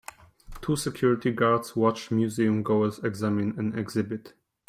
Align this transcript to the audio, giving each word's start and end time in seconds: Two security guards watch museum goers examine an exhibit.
Two 0.63 0.75
security 0.75 1.29
guards 1.31 1.75
watch 1.75 2.09
museum 2.09 2.63
goers 2.63 2.97
examine 3.03 3.53
an 3.59 3.77
exhibit. 3.77 4.33